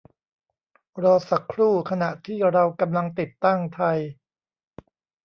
[1.03, 3.97] รอสักครู่ขณะที่เรากำลังติดตั้งไทย